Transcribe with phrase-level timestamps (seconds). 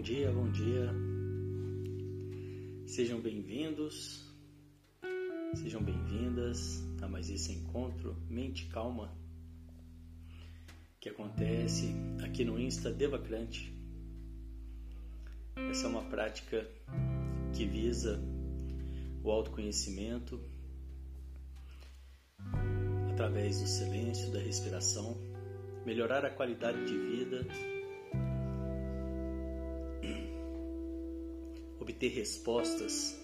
[0.00, 0.94] Bom dia, bom dia.
[2.86, 4.24] Sejam bem-vindos,
[5.56, 9.14] sejam bem-vindas a mais esse encontro Mente Calma
[10.98, 11.94] que acontece
[12.24, 13.74] aqui no Insta Devacrante.
[15.68, 16.66] Essa é uma prática
[17.52, 18.18] que visa
[19.22, 20.40] o autoconhecimento
[23.12, 25.14] através do silêncio, da respiração,
[25.84, 27.46] melhorar a qualidade de vida
[31.90, 33.18] obter respostas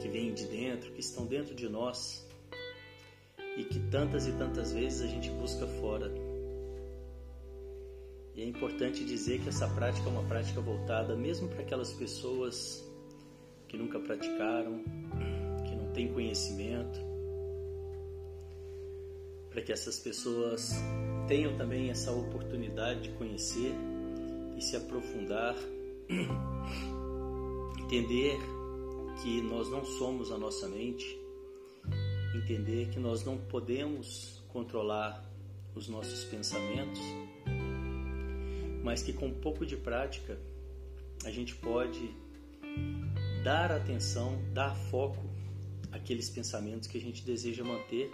[0.00, 2.26] que vêm de dentro, que estão dentro de nós
[3.56, 6.12] e que tantas e tantas vezes a gente busca fora.
[8.34, 12.84] E é importante dizer que essa prática é uma prática voltada mesmo para aquelas pessoas
[13.68, 14.82] que nunca praticaram,
[15.64, 16.98] que não têm conhecimento,
[19.50, 20.72] para que essas pessoas
[21.28, 23.72] tenham também essa oportunidade de conhecer
[24.56, 25.56] e se aprofundar
[27.78, 28.38] entender
[29.22, 31.18] que nós não somos a nossa mente,
[32.34, 35.28] entender que nós não podemos controlar
[35.74, 37.00] os nossos pensamentos,
[38.82, 40.38] mas que com um pouco de prática
[41.24, 42.14] a gente pode
[43.44, 45.28] dar atenção, dar foco
[45.92, 48.10] àqueles pensamentos que a gente deseja manter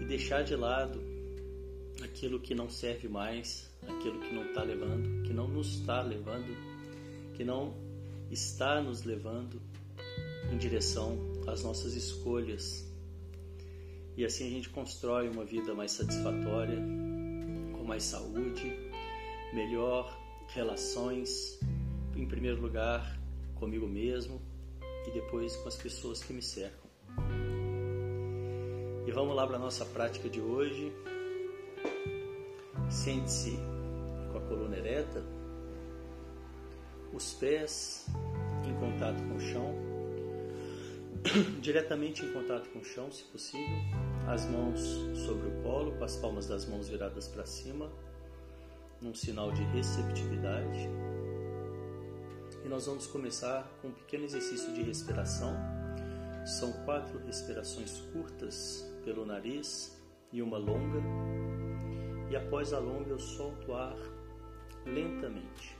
[0.00, 1.00] e deixar de lado
[2.04, 6.56] aquilo que não serve mais, aquilo que não está levando, que não nos está levando,
[7.34, 7.74] que não
[8.30, 9.60] está nos levando
[10.52, 12.86] em direção às nossas escolhas.
[14.16, 16.78] E assim a gente constrói uma vida mais satisfatória,
[17.72, 18.72] com mais saúde,
[19.52, 20.16] melhor
[20.48, 21.58] relações,
[22.16, 23.18] em primeiro lugar
[23.54, 24.40] comigo mesmo
[25.06, 26.84] e depois com as pessoas que me cercam.
[29.06, 30.92] E vamos lá para a nossa prática de hoje.
[32.94, 33.58] Sente-se
[34.30, 35.20] com a coluna ereta,
[37.12, 38.06] os pés
[38.64, 39.74] em contato com o chão,
[41.60, 43.76] diretamente em contato com o chão, se possível,
[44.28, 44.80] as mãos
[45.26, 47.90] sobre o colo, com as palmas das mãos viradas para cima,
[49.02, 50.88] num sinal de receptividade.
[52.64, 55.52] E nós vamos começar com um pequeno exercício de respiração.
[56.46, 60.00] São quatro respirações curtas pelo nariz
[60.32, 61.02] e uma longa
[62.34, 63.96] e após a longa eu solto o ar
[64.84, 65.73] lentamente.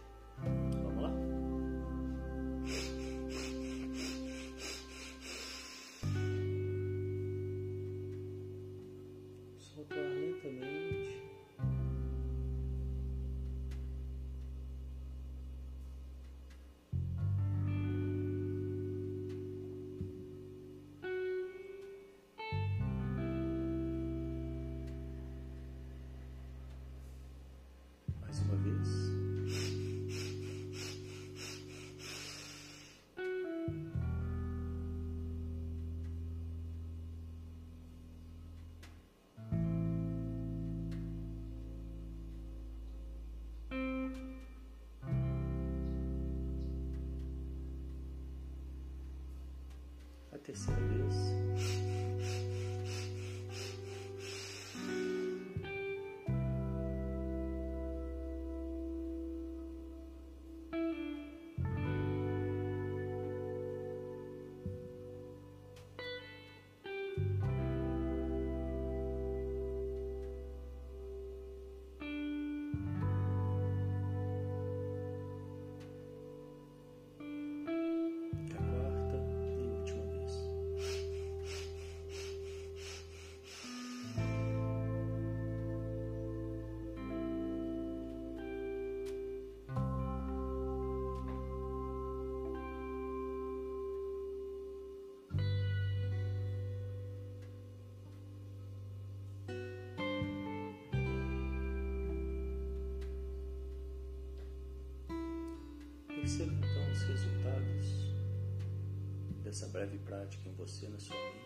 [109.55, 111.45] Dessa breve prática em você, na sua mente.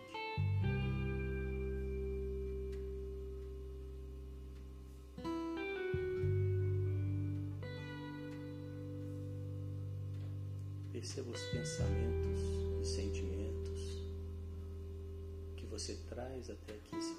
[10.91, 12.41] Perceba os pensamentos
[12.81, 13.79] e sentimentos
[15.55, 17.13] que você traz até aqui esse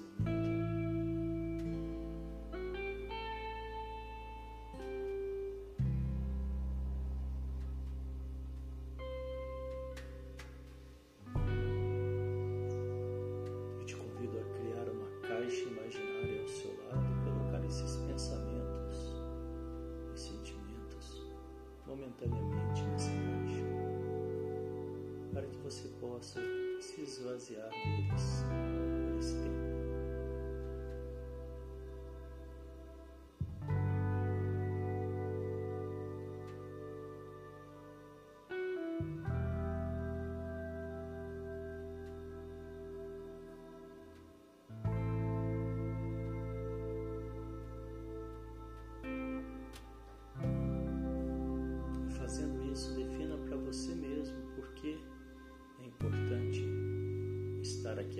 [26.21, 26.39] possa
[26.79, 28.60] se esvaziar deles.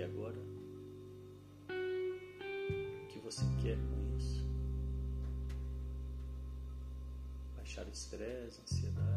[0.04, 0.36] Agora
[1.68, 4.44] o que você quer com isso.
[7.56, 9.11] Baixar o estresse, a ansiedade,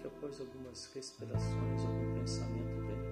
[0.00, 3.10] que após algumas respirações, algum pensamento venha.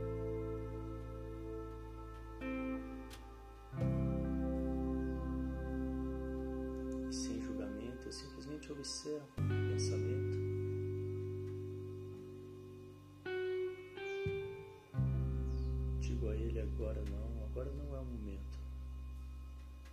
[7.08, 10.38] E sem julgamento, simplesmente observo o pensamento.
[16.00, 18.58] Digo a ele agora não, agora não é o momento.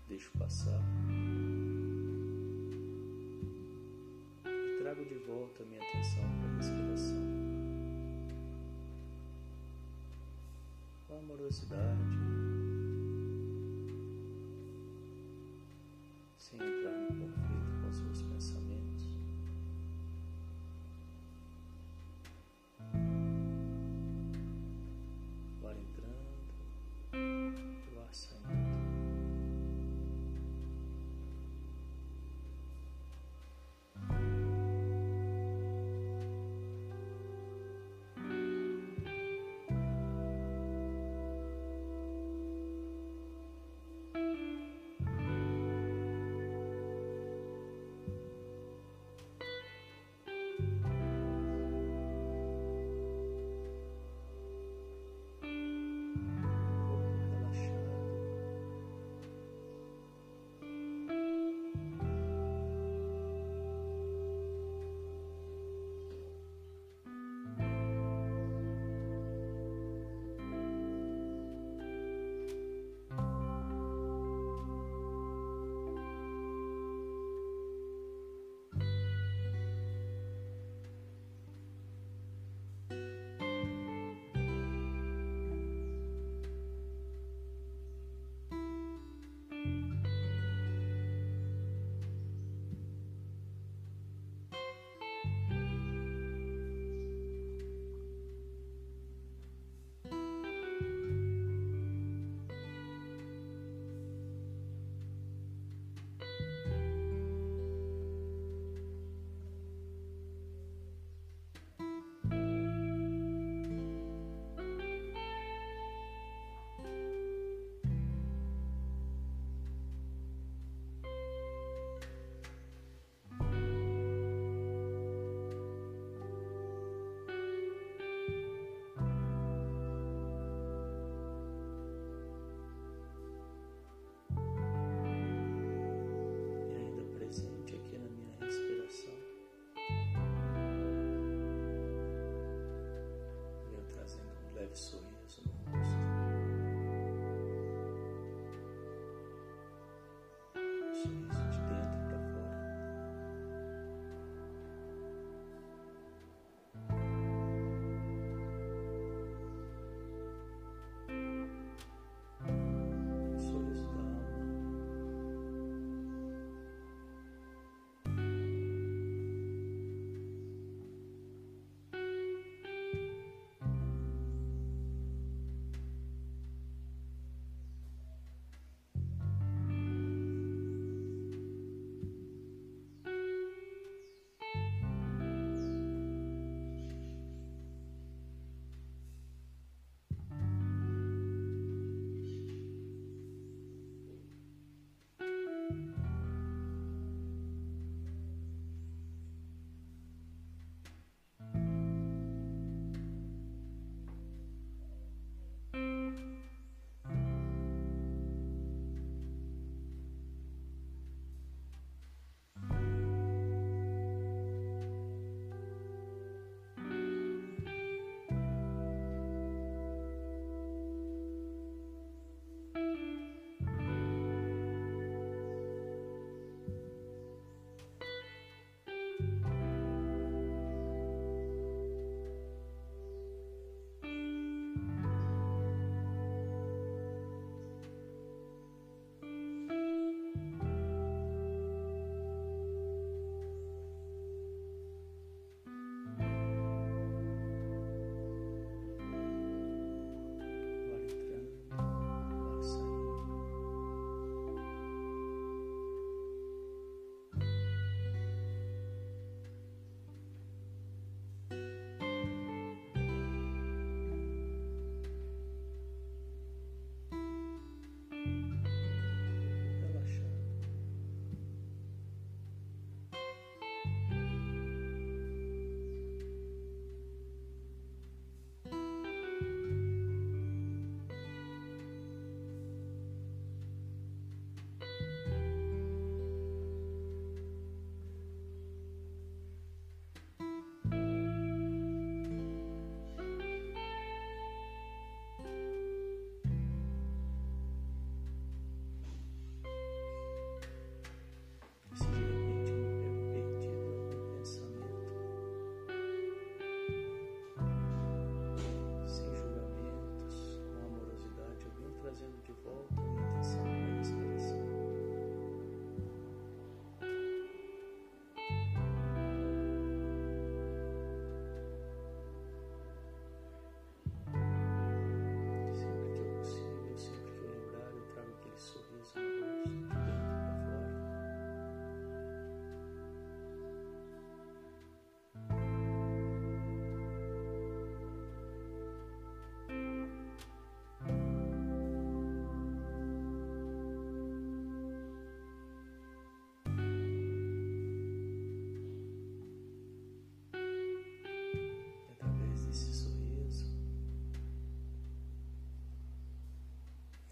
[0.08, 0.82] Deixo passar.
[4.46, 6.45] E trago de volta a minha atenção
[11.18, 12.02] Amorosidade.
[16.38, 17.65] Sem entrar no conflito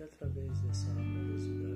[0.04, 1.73] através dessa amorosidade,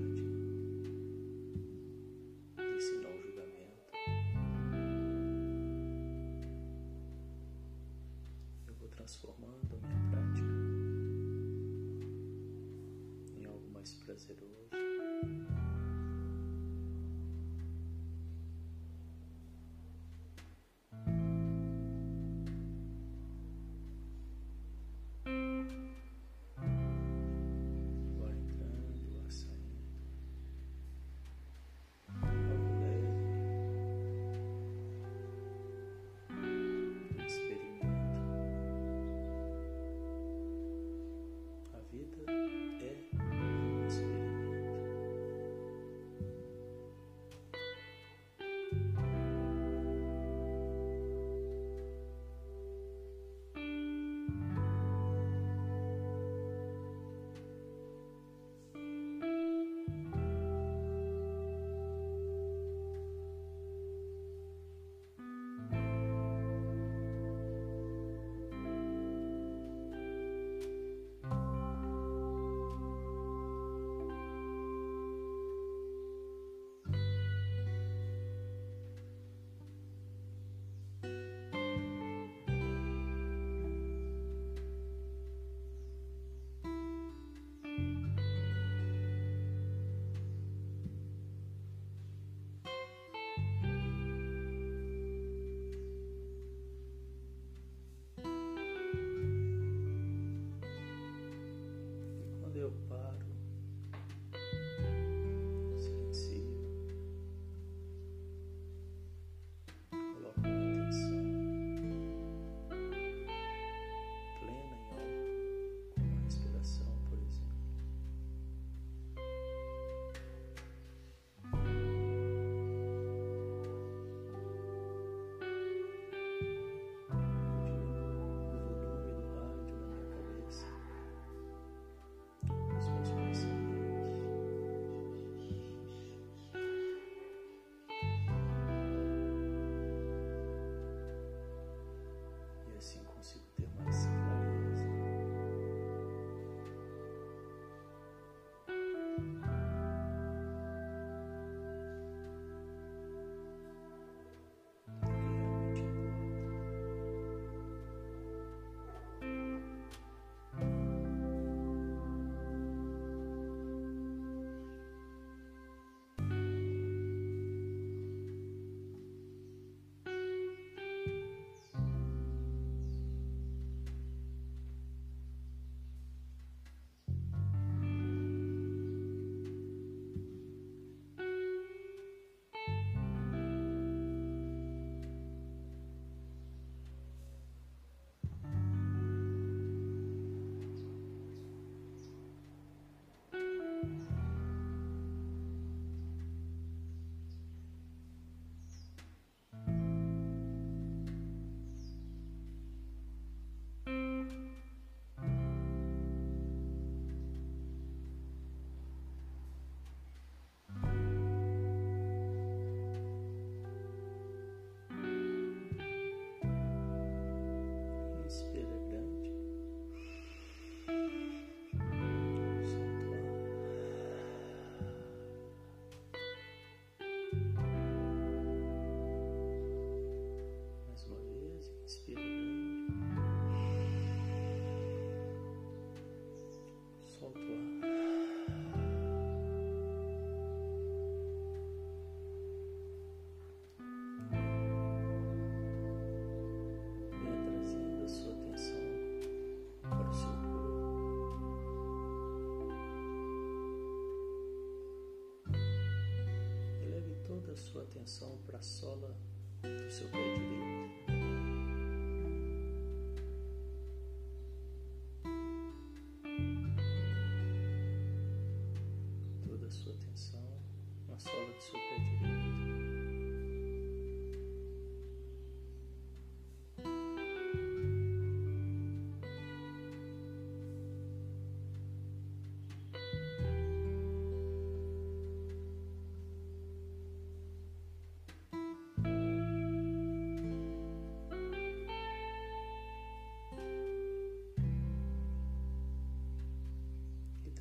[257.57, 259.17] sua atenção para a sola
[259.61, 260.86] do seu pé direito.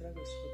[0.06, 0.45] atravessou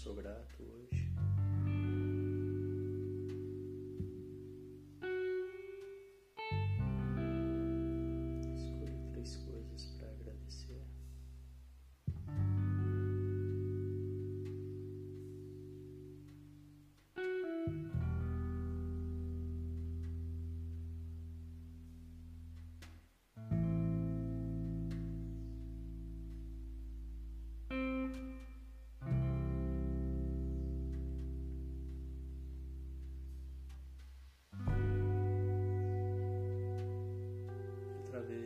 [0.00, 0.59] sou grato.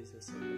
[0.05, 0.54] Através dessa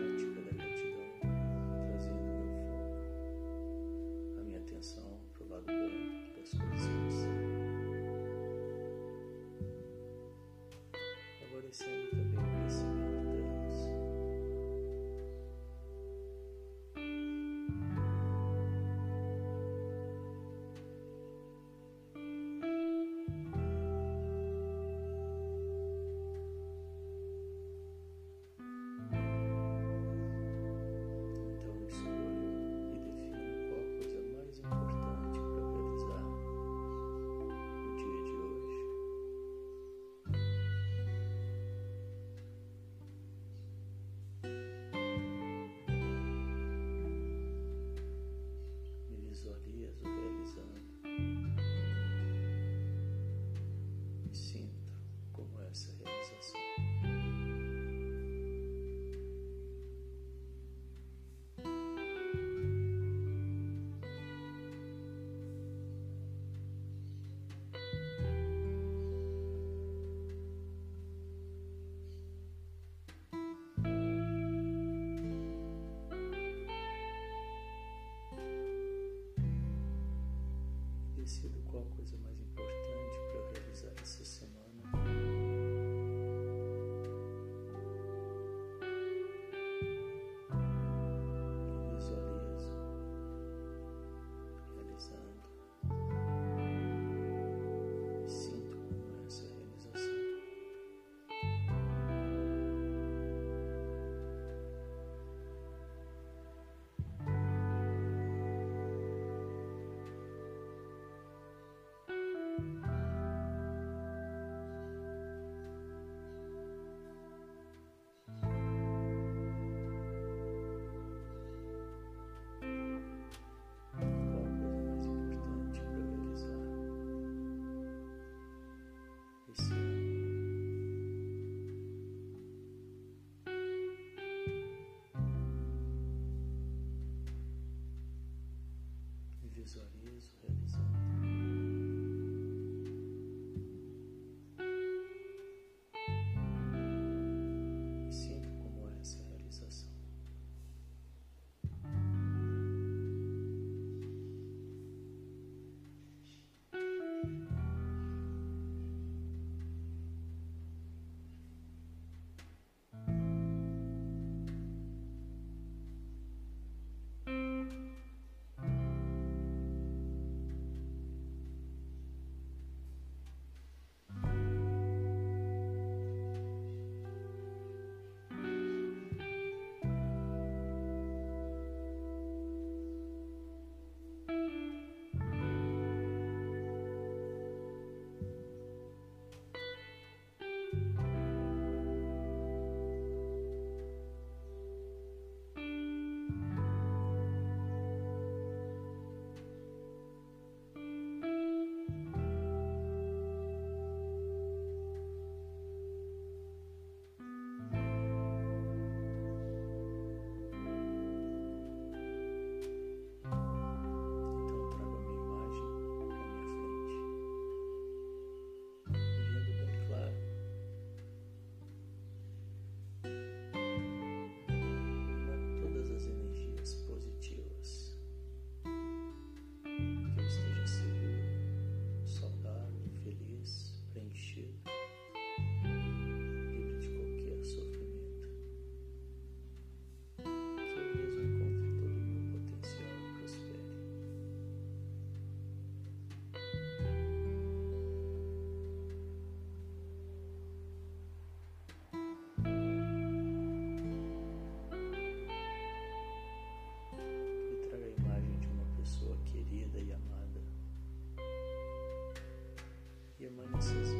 [263.26, 263.95] E emane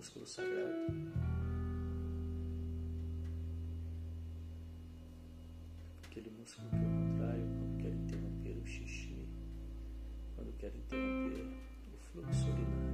[0.00, 0.76] músculo sagrado.
[6.06, 9.28] Aquele músculo que eu contraio quando quero interromper o xixi,
[10.34, 11.46] quando quero interromper
[11.92, 12.89] o fluxo urinário.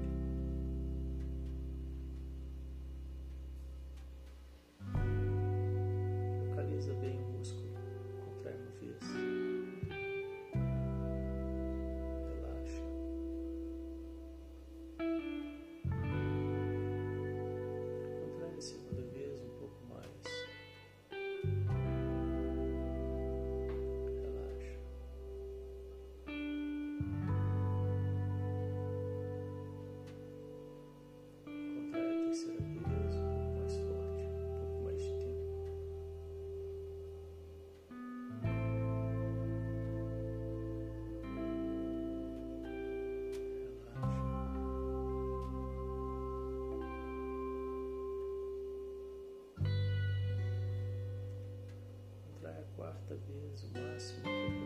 [52.77, 54.66] Quarta vez, o máximo que eu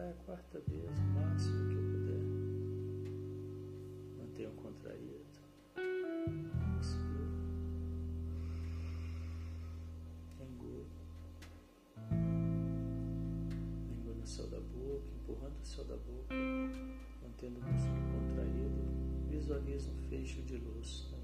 [0.00, 2.22] a quarta vez, o máximo que eu puder.
[4.16, 5.26] Mantenha contraído.
[6.78, 7.28] Inspiro.
[10.40, 10.86] Engulo.
[13.90, 16.34] Engulo no céu da boca, empurrando o céu da boca,
[17.22, 21.17] mantendo o músculo contraído, visualiza um fecho de luz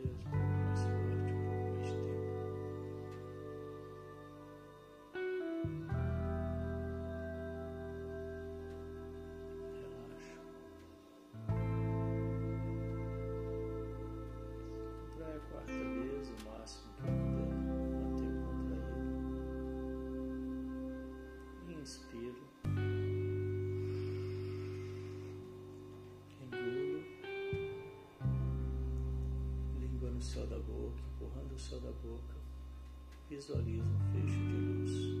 [0.00, 0.39] céu
[31.60, 32.34] céu da boca,
[33.28, 35.19] visualiza um fecho de luz.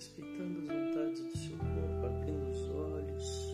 [0.00, 3.50] Respeitando as vontades do seu corpo, abrindo os olhos.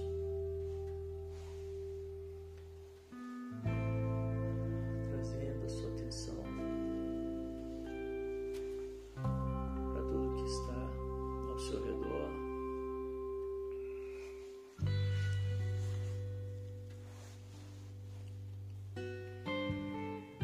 [5.10, 6.44] Trazendo a sua atenção
[9.92, 12.30] para tudo que está ao seu redor.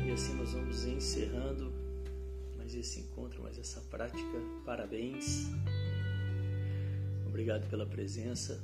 [0.05, 1.73] E assim nós vamos encerrando
[2.59, 4.41] mais esse encontro, mais essa prática.
[4.67, 5.49] Parabéns.
[7.43, 8.63] Obrigado pela presença.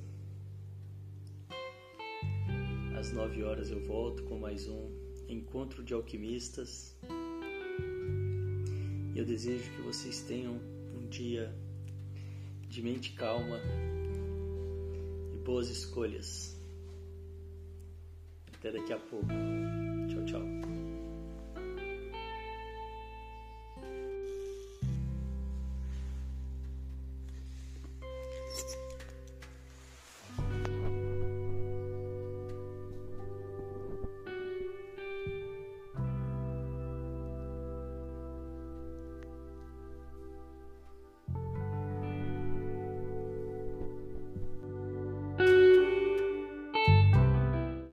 [2.97, 4.93] Às nove horas eu volto com mais um
[5.29, 6.97] encontro de alquimistas.
[9.13, 10.61] E eu desejo que vocês tenham
[10.95, 11.53] um dia
[12.69, 13.61] de mente calma
[15.35, 16.57] e boas escolhas.
[18.55, 19.27] Até daqui a pouco.